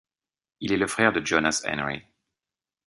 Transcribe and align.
Il 0.61 0.71
est 0.73 0.77
le 0.77 0.87
frère 0.87 1.13
de 1.13 1.23
Jonas 1.23 1.61
Ennery. 1.63 2.01